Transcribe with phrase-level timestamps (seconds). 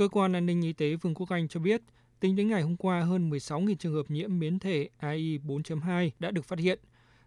[0.00, 1.82] Cơ quan an ninh y tế Vương quốc Anh cho biết,
[2.20, 6.30] tính đến ngày hôm qua hơn 16.000 trường hợp nhiễm biến thể AI 4.2 đã
[6.30, 6.78] được phát hiện.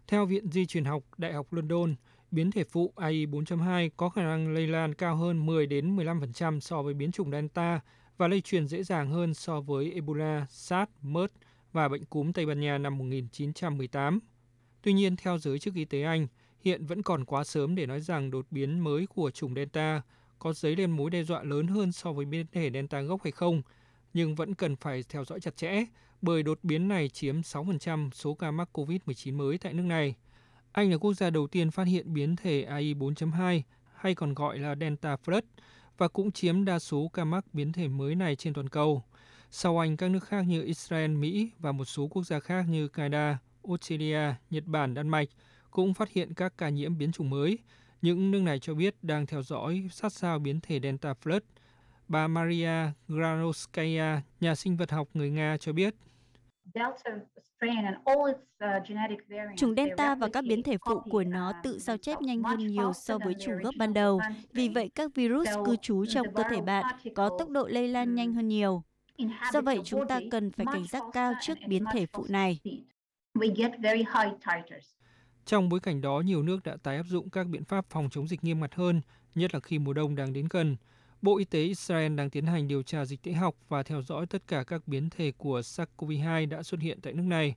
[0.08, 1.94] Theo Viện Di truyền học Đại học London,
[2.30, 6.60] biến thể phụ AI 4.2 có khả năng lây lan cao hơn 10 đến 15%
[6.60, 7.80] so với biến chủng Delta
[8.16, 11.32] và lây truyền dễ dàng hơn so với Ebola, SARS, MERS
[11.72, 14.18] và bệnh cúm Tây Ban Nha năm 1918.
[14.82, 16.26] Tuy nhiên, theo giới chức y tế Anh,
[16.60, 20.02] hiện vẫn còn quá sớm để nói rằng đột biến mới của chủng Delta
[20.38, 23.32] có dấy lên mối đe dọa lớn hơn so với biến thể Delta gốc hay
[23.32, 23.62] không,
[24.14, 25.84] nhưng vẫn cần phải theo dõi chặt chẽ
[26.22, 30.14] bởi đột biến này chiếm 6% số ca mắc COVID-19 mới tại nước này.
[30.72, 33.62] Anh là quốc gia đầu tiên phát hiện biến thể AI 4.2
[33.94, 35.44] hay còn gọi là Delta Plus
[35.98, 39.02] và cũng chiếm đa số ca mắc biến thể mới này trên toàn cầu.
[39.50, 42.88] Sau Anh, các nước khác như Israel, Mỹ và một số quốc gia khác như
[42.88, 43.38] Canada,
[43.68, 45.28] Australia, Nhật Bản, Đan Mạch
[45.70, 47.58] cũng phát hiện các ca nhiễm biến chủng mới.
[48.04, 51.42] Những nước này cho biết đang theo dõi sát sao biến thể Delta Plus.
[52.08, 55.94] Bà Maria Granovskaya, nhà sinh vật học người Nga cho biết.
[59.56, 62.92] Chủng Delta và các biến thể phụ của nó tự sao chép nhanh hơn nhiều
[62.92, 64.20] so với chủng gốc ban đầu.
[64.52, 68.14] Vì vậy, các virus cư trú trong cơ thể bạn có tốc độ lây lan
[68.14, 68.82] nhanh hơn nhiều.
[69.52, 72.60] Do vậy, chúng ta cần phải cảnh giác cao trước biến thể phụ này.
[75.46, 78.28] Trong bối cảnh đó, nhiều nước đã tái áp dụng các biện pháp phòng chống
[78.28, 79.00] dịch nghiêm ngặt hơn,
[79.34, 80.76] nhất là khi mùa đông đang đến gần.
[81.22, 84.26] Bộ Y tế Israel đang tiến hành điều tra dịch tễ học và theo dõi
[84.26, 87.54] tất cả các biến thể của SARS-CoV-2 đã xuất hiện tại nước này.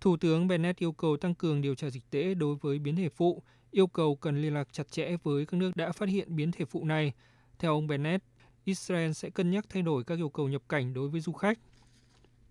[0.00, 3.08] Thủ tướng Bennett yêu cầu tăng cường điều tra dịch tễ đối với biến thể
[3.08, 6.52] phụ, yêu cầu cần liên lạc chặt chẽ với các nước đã phát hiện biến
[6.52, 7.12] thể phụ này.
[7.58, 8.24] Theo ông Bennett,
[8.64, 11.58] Israel sẽ cân nhắc thay đổi các yêu cầu nhập cảnh đối với du khách.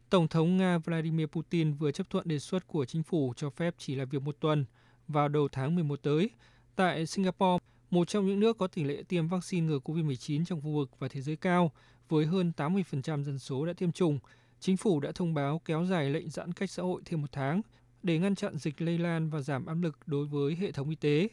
[0.09, 3.75] Tổng thống Nga Vladimir Putin vừa chấp thuận đề xuất của chính phủ cho phép
[3.77, 4.65] chỉ làm việc một tuần
[5.09, 6.29] vào đầu tháng 11 tới.
[6.75, 7.57] Tại Singapore,
[7.89, 11.07] một trong những nước có tỷ lệ tiêm vaccine ngừa COVID-19 trong khu vực và
[11.07, 11.71] thế giới cao,
[12.09, 14.19] với hơn 80% dân số đã tiêm chủng,
[14.59, 17.61] chính phủ đã thông báo kéo dài lệnh giãn cách xã hội thêm một tháng
[18.03, 20.95] để ngăn chặn dịch lây lan và giảm áp lực đối với hệ thống y
[20.95, 21.27] tế.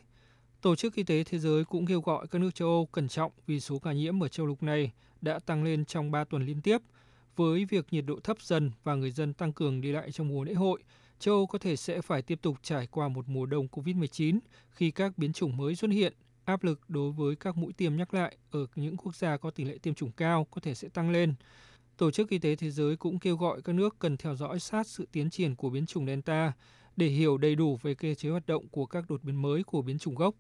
[0.61, 3.33] Tổ chức Y tế Thế giới cũng kêu gọi các nước châu Âu cẩn trọng
[3.47, 6.61] vì số ca nhiễm ở châu lục này đã tăng lên trong 3 tuần liên
[6.61, 6.79] tiếp.
[7.37, 10.45] Với việc nhiệt độ thấp dần và người dân tăng cường đi lại trong mùa
[10.45, 10.83] lễ hội,
[11.19, 14.39] châu Âu có thể sẽ phải tiếp tục trải qua một mùa đông COVID-19
[14.71, 16.13] khi các biến chủng mới xuất hiện.
[16.45, 19.65] Áp lực đối với các mũi tiêm nhắc lại ở những quốc gia có tỷ
[19.65, 21.35] lệ tiêm chủng cao có thể sẽ tăng lên.
[21.97, 24.87] Tổ chức Y tế Thế giới cũng kêu gọi các nước cần theo dõi sát
[24.87, 26.53] sự tiến triển của biến chủng Delta
[26.97, 29.83] để hiểu đầy đủ về cơ chế hoạt động của các đột biến mới của
[29.83, 30.35] biến chủng gốc